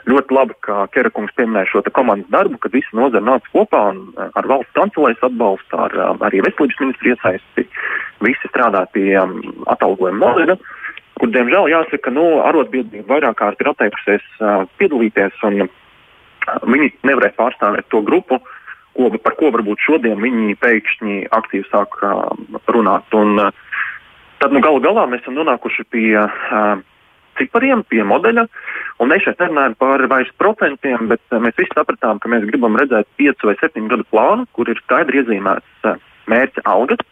Ļoti 0.06 0.34
labi, 0.36 0.54
ka 0.62 0.84
Kerakungs 0.94 1.34
pieminēja 1.34 1.66
šo 1.72 1.80
komandas 1.90 2.30
darbu, 2.30 2.60
kad 2.62 2.74
visi 2.76 2.94
nozara 2.94 3.24
nāca 3.26 3.50
kopā 3.50 3.80
un 3.90 4.02
uh, 4.14 4.28
ar 4.38 4.46
valsts 4.46 4.74
kancelēs 4.76 5.24
atbalstu, 5.26 5.78
ar 5.80 5.96
uh, 5.98 6.12
arī 6.28 6.44
veselības 6.46 6.82
ministru 6.84 7.12
iesaisti. 7.14 7.66
Visi 8.22 8.52
strādā 8.52 8.84
pie 8.94 9.08
um, 9.18 9.40
atalgojuma 9.72 10.22
modeļa, 10.22 10.56
kur, 11.18 11.32
diemžēl, 11.34 11.72
jāsaka, 11.72 12.14
nu, 12.14 12.28
arotbiedrība 12.46 13.16
vairāk 13.16 13.40
kārt 13.40 13.64
ir 13.64 13.72
atteikusies 13.72 14.28
uh, 14.38 14.62
piedalīties, 14.78 15.42
un 15.48 15.66
uh, 15.66 15.74
viņi 16.62 16.92
nevarēja 17.08 17.38
pārstāvēt 17.40 17.90
to 17.90 18.04
grupu, 18.06 18.38
ko, 18.96 19.10
par 19.24 19.34
ko 19.40 19.50
varbūt 19.56 19.82
šodien 19.82 20.22
viņi 20.22 20.54
pēkšņi 20.62 21.24
aktīvi 21.34 21.66
sāk 21.72 21.98
uh, 22.06 22.30
runāt. 22.70 23.10
Un, 23.18 23.40
uh, 23.42 23.64
tad 24.42 24.54
nu, 24.54 24.62
galu 24.64 24.82
galā 24.84 25.06
mēs 25.10 25.24
esam 25.24 25.36
nonākuši 25.38 25.86
pie 25.92 26.12
uh, 26.20 26.82
cipariem, 27.38 27.84
pie 27.90 28.04
modeļa. 28.06 28.46
Mēs 29.06 29.26
šeit 29.26 29.42
nerunājam 29.42 29.76
par 29.80 30.04
vairs 30.12 30.32
procentiem, 30.40 31.10
bet 31.12 31.22
uh, 31.32 31.40
mēs 31.42 31.58
visi 31.58 31.74
sapratām, 31.74 32.20
ka 32.22 32.30
mēs 32.32 32.46
gribam 32.48 32.78
redzēt 32.80 33.08
5 33.20 33.48
vai 33.48 33.56
7 33.60 33.90
gadu 33.92 34.06
plānu, 34.12 34.48
kur 34.56 34.70
ir 34.72 34.80
skaidri 34.84 35.22
iezīmēts 35.22 35.90
uh, 35.90 36.00
mērķa 36.32 36.64
algas. 36.68 37.02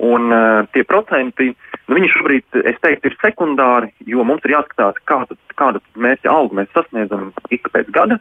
Un 0.00 0.32
uh, 0.32 0.62
tie 0.72 0.80
procenti, 0.88 1.50
nu, 1.92 1.98
šobrīd, 2.14 2.46
teiktu, 2.54 3.10
ir 3.10 3.16
sekundāri, 3.20 3.90
jo 4.08 4.24
mums 4.24 4.46
ir 4.48 4.54
jāskatās, 4.54 4.96
kādu, 5.10 5.36
kādu 5.60 5.82
mērķa 6.00 6.32
algu 6.32 6.56
mēs 6.56 6.70
sasniedzam 6.72 7.28
ik 7.52 7.68
pēc 7.74 7.90
gada, 7.92 8.16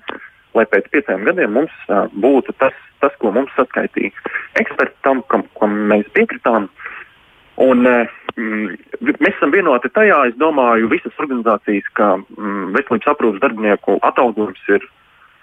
lai 0.57 0.65
pēc 0.67 0.89
pieciem 0.91 1.23
gadiem 1.23 1.55
mums 1.55 1.75
uh, 1.87 2.09
būtu 2.19 2.57
tas, 2.59 2.75
tas, 2.99 3.15
ko 3.23 3.31
mums 3.31 3.53
saskaitīja 3.55 4.11
eksperti 4.59 4.97
tam, 5.07 5.23
kam, 5.31 5.45
kam 5.59 5.77
mēs 5.91 6.09
piekritām. 6.17 6.67
Un, 7.59 7.83
uh, 7.87 8.07
mēs 8.39 9.33
esam 9.35 9.51
vienoti 9.51 9.91
tajā, 9.91 10.19
es 10.29 10.37
domāju, 10.39 10.89
visas 10.91 11.15
organizācijas, 11.19 11.87
ka 11.97 12.13
mm, 12.21 12.69
veselības 12.77 13.11
aprūpas 13.13 13.43
darbinieku 13.43 13.97
atalgojums 14.07 14.61
ir 14.75 14.85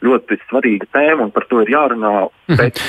ļoti 0.06 0.38
svarīga 0.46 0.88
tēma 0.94 1.26
un 1.26 1.34
par 1.34 1.46
to 1.50 1.60
ir 1.64 1.72
jārunā. 1.74 2.14
Mhm. 2.48 2.58
Bet, 2.60 2.80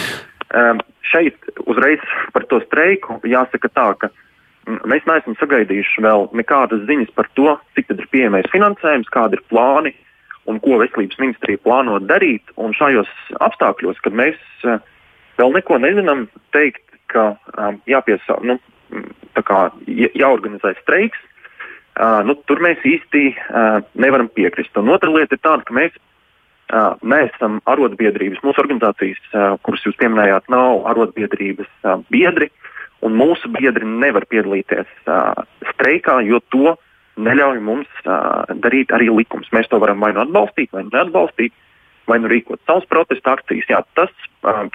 um, 0.56 0.80
šeit 1.08 1.52
uzreiz 1.66 2.04
par 2.36 2.48
to 2.52 2.62
streiku 2.66 3.20
jāsaka 3.28 3.72
tā, 3.72 3.88
ka 4.00 4.12
mm, 4.68 4.82
mēs 4.92 5.08
neesam 5.10 5.38
sagaidījuši 5.42 6.04
vēl 6.08 6.28
nekādas 6.38 6.88
ziņas 6.88 7.14
par 7.16 7.32
to, 7.40 7.58
cik 7.76 7.92
ir 7.96 8.08
pieejamais 8.14 8.48
finansējums, 8.54 9.12
kādi 9.14 9.40
ir 9.40 9.46
plāni 9.52 9.96
un 10.48 10.62
ko 10.64 10.80
veselības 10.80 11.20
ministrija 11.20 11.60
plāno 11.64 12.00
darīt. 12.00 12.48
Un 12.56 12.72
šajos 12.76 13.12
apstākļos, 13.44 14.00
kad 14.04 14.16
mēs 14.16 14.40
uh, 14.64 14.80
vēl 15.40 15.56
neko 15.60 15.84
nezinām, 15.84 16.30
teikt, 16.56 16.86
ka 17.12 17.34
um, 17.56 17.80
jāpiesā, 17.88 18.40
nu, 18.44 18.56
mm, 18.56 18.77
kā, 19.48 19.62
jāorganizē 19.88 20.74
streiks, 20.82 21.20
uh, 22.00 22.22
nu, 22.28 22.38
tur 22.50 22.62
mēs 22.64 22.84
īsti 22.88 23.24
uh, 23.34 23.80
nevaram 24.00 24.30
piekrist. 24.34 24.76
Un 24.80 24.94
otra 24.94 25.12
lieta 25.14 25.38
ir 25.38 25.44
tāda, 25.44 25.66
ka 25.68 25.76
mēs 25.78 25.96
Mēs 27.08 27.30
esam 27.32 27.62
arotbiedrības, 27.72 28.42
mūsu 28.44 28.60
organizācijas, 28.60 29.22
kuras 29.64 29.86
jūs 29.88 29.96
pieminējāt, 30.02 30.50
nav 30.52 30.82
arotbiedrības 30.92 31.70
biedri, 32.12 32.50
un 33.08 33.16
mūsu 33.16 33.48
biedri 33.54 33.88
nevar 33.88 34.26
piedalīties 34.28 34.90
streikā, 35.72 36.20
jo 36.28 36.42
to 36.52 36.74
neļauj 37.24 37.62
mums 37.64 38.10
darīt 38.66 38.92
arī 38.92 39.08
likums. 39.14 39.48
Mēs 39.56 39.72
to 39.72 39.80
varam 39.80 40.04
vai 40.04 40.12
nu 40.18 40.26
atbalstīt, 40.26 40.74
vai 40.76 40.84
neatbalstīt, 40.90 41.56
vai 42.12 42.20
nu 42.20 42.28
rīkot 42.34 42.60
savus 42.68 42.90
protesta 42.92 43.38
akcijas. 43.38 43.72
Jā, 43.72 43.80
tas, 43.96 44.12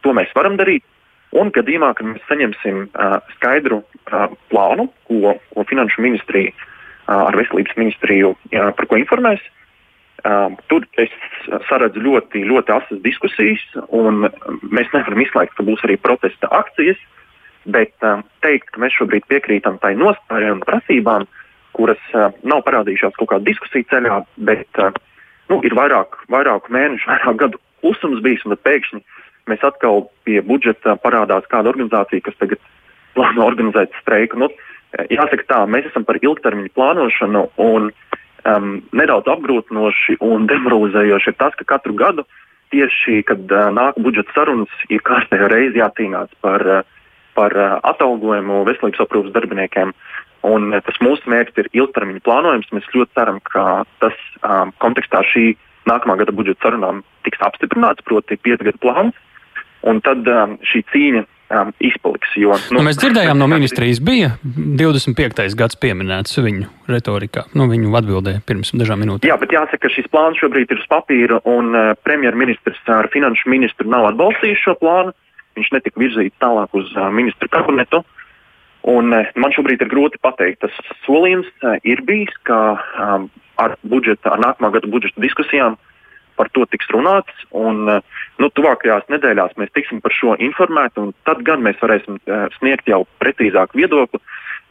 to 0.01 0.17
mēs 0.17 0.33
varam 0.39 0.57
darīt. 0.57 0.87
Un 1.33 1.49
gadījumā, 1.55 1.95
kad 1.97 2.09
mēs 2.11 2.25
saņemsim 2.29 2.85
uh, 2.91 3.17
skaidru 3.39 3.81
uh, 3.81 4.33
plānu, 4.53 4.89
ko, 5.09 5.35
ko 5.55 5.65
Finanšu 5.69 6.05
ministrija 6.05 6.53
uh, 6.53 7.25
ar 7.31 7.39
Veselības 7.41 7.79
ministriju 7.81 8.35
uh, 8.35 8.69
par 8.77 8.89
ko 8.91 8.99
informēs, 9.01 9.41
uh, 10.27 10.53
tur 10.69 10.85
es 11.01 11.13
saredzu 11.71 12.03
ļoti, 12.05 12.45
ļoti 12.51 12.75
asas 12.77 13.01
diskusijas, 13.07 13.65
un 13.89 14.27
mēs 14.69 14.93
nevaram 14.93 15.25
izslēgt, 15.25 15.57
ka 15.57 15.65
būs 15.67 15.85
arī 15.89 15.97
protesta 16.01 16.53
akcijas. 16.53 17.01
Bet 17.63 17.95
um, 18.03 18.25
teikt, 18.43 18.73
ka 18.75 18.81
mēs 18.83 18.97
šobrīd 18.99 19.29
piekrītam 19.31 19.77
tai 19.79 19.93
nostājai 19.95 20.51
un 20.51 20.65
prasībām, 20.67 21.29
kuras 21.79 22.01
uh, 22.11 22.35
nav 22.43 22.65
parādījušās 22.67 23.15
kaut 23.17 23.31
kādā 23.31 23.47
diskusiju 23.53 23.87
ceļā, 23.93 24.17
bet 24.49 24.83
uh, 24.83 24.91
nu, 25.49 25.61
ir 25.63 25.77
vairāk, 25.79 26.19
vairāku 26.33 26.75
mēnešu, 26.75 27.07
vairāk 27.13 27.39
gadu 27.45 27.61
klusums 27.81 28.21
bijis, 28.25 28.43
un 28.45 28.59
pēkšņi 28.59 29.03
mēs 29.51 29.65
atkal 29.67 30.07
pie 30.27 30.41
budžeta 30.47 30.97
parādās 31.03 31.47
kāda 31.51 31.73
organizācija, 31.73 32.25
kas 32.27 32.39
tagad 32.41 32.61
plāno 33.17 33.47
organizēt 33.47 33.95
streiku. 34.01 34.41
Nu, 34.43 34.49
jāsaka 35.13 35.49
tā, 35.49 35.61
mēs 35.71 35.89
esam 35.91 36.07
par 36.09 36.21
ilgtermiņu 36.23 36.73
plānošanu, 36.77 37.45
un 37.65 37.91
um, 37.91 38.71
nedaudz 38.97 39.31
apgrūtinoši 39.33 40.19
un 40.25 40.49
demoralizējoši 40.51 41.33
ir 41.33 41.39
tas, 41.41 41.57
ka 41.59 41.69
katru 41.75 41.97
gadu 41.99 42.27
tieši, 42.73 43.21
kad 43.29 43.45
uh, 43.53 43.69
nāk 43.75 44.01
budžeta 44.01 44.33
sarunas, 44.37 44.73
ir 44.93 45.05
kārtējo 45.05 45.51
reizi 45.53 45.83
jācīnās 45.83 46.33
par, 46.45 46.65
uh, 46.65 47.09
par 47.37 47.57
uh, 47.59 47.79
atalgojumu 47.93 48.63
veselības 48.69 49.05
aprūpas 49.05 49.35
darbiniekiem. 49.37 49.93
Un, 50.49 50.71
uh, 50.73 50.81
tas 50.87 50.97
mūsu 51.05 51.29
mērķis 51.31 51.65
ir 51.65 51.73
ilgtermiņa 51.83 52.25
plānojums. 52.25 52.73
Mēs 52.73 52.89
ļoti 52.95 53.19
ceram, 53.19 53.43
ka 53.45 53.85
tas 54.03 54.17
um, 54.41 54.73
kontekstā 54.83 55.21
šī 55.35 55.53
nākamā 55.91 56.17
gada 56.21 56.35
budžeta 56.35 56.69
sarunām 56.69 57.03
tiks 57.27 57.43
apstiprināts, 57.45 58.05
proti, 58.07 58.41
piecu 58.41 58.71
gadu 58.71 58.81
plāns. 58.83 59.21
Un 59.83 59.99
tad 60.05 60.27
um, 60.31 60.59
šī 60.67 60.83
cīņa 60.93 61.23
um, 61.25 61.73
izpaliks. 61.83 62.33
Jo, 62.39 62.55
nu, 62.71 62.79
nu, 62.79 62.85
mēs 62.87 63.01
dzirdējām 63.01 63.39
no 63.39 63.49
ministrijas, 63.51 64.01
bija 64.05 64.33
25. 64.43 65.45
gads 65.59 65.79
pieminēts 65.83 66.39
viņu 66.39 66.69
retorikā, 66.91 67.47
nu, 67.59 67.67
viņu 67.71 67.93
atbildē 67.99 68.39
pirms 68.49 68.73
dažām 68.79 69.03
minūtēm. 69.03 69.31
Jā, 69.31 69.39
bet 69.41 69.55
jāsaka, 69.55 69.83
ka 69.85 69.93
šis 69.93 70.09
plāns 70.13 70.41
šobrīd 70.43 70.73
ir 70.73 70.83
uz 70.83 70.89
papīra, 70.91 71.43
un 71.49 71.75
uh, 71.75 71.93
premjerministrs 72.07 72.81
ar 72.95 73.11
finanšu 73.13 73.53
ministru 73.53 73.91
nav 73.91 74.13
atbalstījis 74.13 74.65
šo 74.65 74.79
plānu. 74.81 75.15
Viņš 75.59 75.73
netika 75.75 76.01
virzīts 76.01 76.41
tālāk 76.41 76.73
uz 76.79 76.89
uh, 76.97 77.11
ministru 77.13 77.51
kabinetu. 77.53 78.05
Un, 78.89 79.13
uh, 79.15 79.31
man 79.39 79.55
šobrīd 79.55 79.85
ir 79.85 79.91
grūti 79.93 80.23
pateikt, 80.23 80.63
tas 80.65 80.95
solījums 81.05 81.51
uh, 81.63 81.77
ir 81.87 82.03
bijis, 82.07 82.33
ka 82.49 82.61
um, 82.79 83.29
ar, 83.61 83.77
budžeta, 83.83 84.33
ar 84.33 84.43
nākamā 84.43 84.73
gada 84.79 84.91
budžeta 84.91 85.23
diskusijām 85.23 85.77
uh, 85.77 85.92
par 86.37 86.51
to 86.57 86.67
tiks 86.71 86.89
runāts. 86.95 87.33
Un, 87.51 87.89
eh, 87.89 88.01
nu, 88.43 88.51
tuvākajās 88.51 89.09
nedēļās 89.13 89.57
mēs 89.61 89.73
tiksim 89.77 90.01
par 90.05 90.15
šo 90.17 90.37
informēti, 90.39 91.03
un 91.03 91.13
tad 91.29 91.45
gan 91.47 91.63
mēs 91.63 91.79
varēsim 91.83 92.19
uh, 92.19 92.49
sniegt 92.59 92.89
jau 92.89 93.05
precīzāku 93.23 93.79
viedokli. 93.79 94.21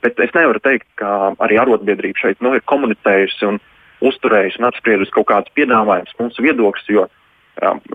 Bet 0.01 0.19
es 0.19 0.33
nevaru 0.33 0.59
teikt, 0.59 0.87
ka 0.99 1.33
arī 1.39 1.59
arotbiedrība 1.61 2.17
šeit 2.17 2.41
nu, 2.41 2.55
ir 2.57 2.65
komunicējusi 2.65 3.47
un 3.47 3.61
uzturējusi 4.01 4.59
un 4.59 4.67
apspriedusi 4.71 5.13
kaut 5.13 5.29
kādus 5.29 5.53
piedāvājumus, 5.55 6.17
mūsu 6.19 6.43
viedokļus, 6.47 6.89
jo 6.89 7.05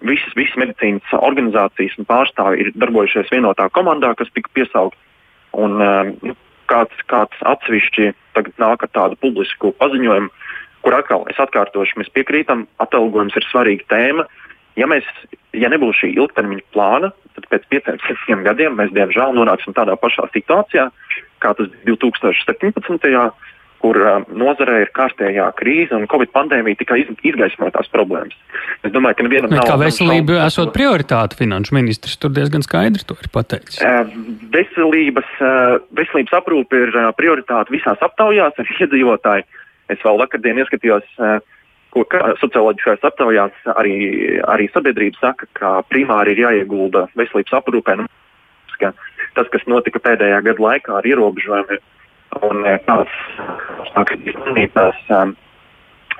visas, 0.07 0.33
visas 0.39 0.57
medicīnas 0.63 1.17
organizācijas 1.19 1.97
un 1.99 2.07
pārstāvji 2.07 2.63
ir 2.63 2.73
darbojušies 2.79 3.33
vienotā 3.35 3.67
komandā, 3.75 4.15
kas 4.15 4.31
tika 4.37 4.53
piesaukt. 4.55 4.99
Un, 5.57 5.81
nu, 6.23 6.37
kāds, 6.71 7.03
kāds 7.11 7.43
atsevišķi 7.47 8.13
nāk 8.61 8.85
ar 8.85 8.93
tādu 8.93 9.19
publisku 9.23 9.73
paziņojumu, 9.81 10.31
kur 10.85 10.97
atkal 10.99 11.27
es 11.33 11.39
atkārtošu, 11.43 12.01
mēs 12.01 12.13
piekrītam, 12.15 12.67
atalgojums 12.83 13.37
ir 13.39 13.49
svarīga 13.51 13.89
tēma. 13.93 14.27
Ja, 14.77 14.89
mēs, 14.91 15.07
ja 15.57 15.71
nebūs 15.73 16.03
šī 16.03 16.13
ilgtermiņa 16.19 16.67
plāna, 16.75 17.13
tad 17.37 17.49
pēc 17.53 17.65
pieciem, 17.73 18.01
sešiem 18.05 18.45
gadiem 18.45 18.77
mēs 18.77 18.93
diemžēl 18.97 19.33
nonāksim 19.39 19.77
tādā 19.77 19.97
pašā 19.97 20.29
situācijā, 20.35 20.91
kā 21.41 21.55
tas 21.57 21.71
bija 21.73 21.97
2017 21.97 23.33
kur 23.83 23.99
uh, 24.01 24.25
nozarē 24.33 24.81
ir 24.85 24.93
kārtējā 24.97 25.47
krīze 25.59 25.95
un 25.97 26.07
Covid 26.11 26.33
pandēmija 26.35 26.81
tikai 26.81 27.03
iz, 27.03 27.11
izgaismo 27.31 27.69
tās 27.75 27.91
problēmas. 27.93 28.35
Es 28.87 28.93
domāju, 28.95 29.19
ka 29.19 29.27
nevienam 29.27 29.53
nav. 29.53 29.67
Kā 29.69 29.77
veselība 29.81 30.39
šaubas, 30.39 30.55
esot 30.55 30.73
prioritāte, 30.77 31.39
finanšu 31.39 31.77
ministrs 31.77 32.17
tur 32.23 32.33
diezgan 32.35 32.65
skaidri 32.67 33.05
to 33.07 33.19
ir 33.21 33.31
pateicis. 33.35 33.79
Uh, 33.85 34.09
veselības, 34.55 35.31
uh, 35.39 35.77
veselības 35.99 36.41
aprūpe 36.41 36.83
ir 36.87 36.97
uh, 36.97 37.13
prioritāte 37.19 37.75
visās 37.75 38.03
aptaujās 38.07 38.59
ar 38.63 38.75
iedzīvotāju. 38.79 39.47
Es 39.93 40.03
vēl 40.05 40.19
vakardien 40.23 40.59
ieskatījos. 40.63 41.07
Uh, 41.19 41.39
ko 41.97 42.03
socioloģiskajās 42.43 43.05
aptaujās 43.09 43.69
arī, 43.73 43.95
arī 44.53 44.67
sabiedrība 44.69 45.17
saka, 45.23 45.47
ka 45.57 45.71
primāri 45.89 46.35
ir 46.35 46.43
jāiegulda 46.43 47.07
veselības 47.17 47.55
aprūpē. 47.57 47.95
Nu, 48.03 48.09
tas, 48.77 49.49
kas 49.53 49.65
notika 49.71 50.03
pēdējā 50.05 50.43
gada 50.45 50.65
laikā 50.67 50.99
ar 50.99 51.09
ierobežojumiem, 51.09 51.81
Un 52.45 52.65
tās 52.85 53.13
slimnīcās 53.97 54.99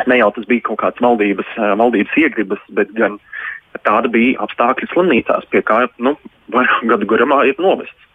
ne 0.07 0.19
jau 0.21 0.31
tas 0.37 0.49
bija 0.49 0.65
kaut 0.69 0.81
kāds 0.83 1.03
valdības, 1.03 1.51
valdības 1.81 2.17
iegribas, 2.21 2.63
bet 2.79 2.93
gan 2.97 3.19
tāda 3.85 4.09
bija 4.13 4.39
apstākļi 4.45 4.89
slimnīcās, 4.93 5.49
pie 5.53 5.63
kā 5.67 5.83
nu, 6.01 6.15
vairāk 6.53 6.87
gadu 6.93 7.09
garumā 7.11 7.43
ir 7.49 7.59
novests. 7.61 8.06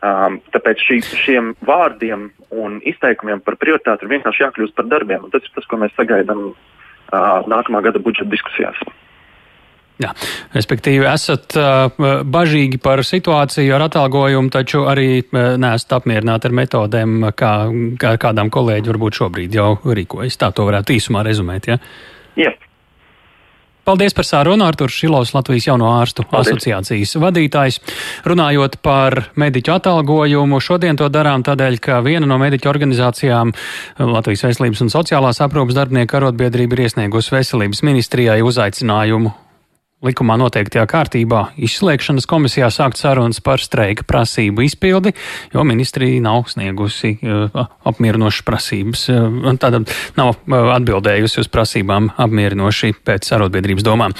Um, 0.00 0.38
tāpēc 0.54 0.80
šī, 0.80 0.96
šiem 1.04 1.50
vārdiem 1.68 2.30
un 2.56 2.78
izteikumiem 2.88 3.42
par 3.44 3.58
prioritāti 3.60 4.06
ir 4.06 4.14
vienkārši 4.14 4.46
jākļūst 4.46 4.76
par 4.78 4.88
darbiem. 4.88 5.26
Tas 5.32 5.44
ir 5.44 5.52
tas, 5.52 5.66
ko 5.68 5.76
mēs 5.82 5.92
sagaidām 5.92 6.46
uh, 6.48 6.54
nākamā 7.50 7.82
gada 7.84 8.00
budžeta 8.00 8.30
diskusijās. 8.32 8.80
Jā, 10.00 10.14
respektīvi, 10.56 11.04
esat 11.04 11.52
uh, 11.60 12.00
bažīgi 12.24 12.80
par 12.80 13.02
situāciju 13.04 13.74
ar 13.76 13.84
atalgojumu, 13.90 14.48
taču 14.54 14.86
arī 14.88 15.20
uh, 15.20 15.58
neesat 15.60 15.92
apmierināti 15.98 16.48
ar 16.48 16.56
metodēm, 16.62 17.18
kā, 17.36 17.52
kā 18.00 18.14
kādām 18.24 18.48
kolēģi 18.48 18.94
varbūt 18.94 19.20
šobrīd 19.20 19.60
jau 19.60 19.74
rīkojas. 19.84 20.40
Tā 20.40 20.48
to 20.56 20.64
varētu 20.70 20.96
īsumā 20.96 21.26
rezumēt. 21.28 21.68
Ja? 21.68 21.76
Jā. 22.40 22.56
Paldies 23.90 24.14
par 24.14 24.22
sārunu 24.22 24.62
Artur 24.62 24.92
Šilovs, 24.94 25.32
Latvijas 25.34 25.64
jauno 25.66 25.88
ārstu 25.96 26.22
Paldies. 26.22 26.52
asociācijas 26.52 27.16
vadītājs. 27.18 27.80
Runājot 28.22 28.76
par 28.86 29.16
mediķu 29.34 29.74
atalgojumu, 29.74 30.60
šodien 30.62 31.00
to 31.00 31.08
darām 31.10 31.42
tādēļ, 31.42 31.80
ka 31.82 31.98
viena 32.06 32.28
no 32.30 32.38
mediķu 32.38 32.70
organizācijām 32.70 33.50
Latvijas 33.98 34.46
veselības 34.46 34.86
un 34.86 34.94
sociālās 34.94 35.42
aprūpas 35.42 35.82
darbinieku 35.82 36.20
arotbiedrība 36.20 36.78
ir 36.78 36.86
iesniegusi 36.86 37.34
veselības 37.34 37.82
ministrijai 37.90 38.42
uzaicinājumu 38.46 39.34
likumā 40.04 40.36
noteiktajā 40.40 40.86
kārtībā 40.88 41.40
izslēgšanas 41.60 42.26
komisijā 42.28 42.70
sākt 42.72 43.00
sarunas 43.00 43.40
par 43.44 43.60
streika 43.60 44.04
prasību 44.08 44.64
izpildi, 44.64 45.12
jo 45.52 45.64
ministrija 45.68 46.22
nav 46.24 46.46
sniegusi 46.48 47.16
uh, 47.20 47.66
apmierinošas 47.88 48.46
prasības. 48.46 49.04
Uh, 49.12 49.50
Tātad 49.60 49.90
nav 50.16 50.32
uh, 50.32 50.72
atbildējusi 50.76 51.42
uz 51.44 51.50
prasībām 51.52 52.10
apmierinoši 52.16 52.94
pēc 53.04 53.28
arotbiedrības 53.36 53.84
domām. 53.86 54.16